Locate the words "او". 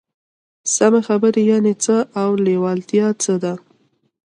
2.21-2.29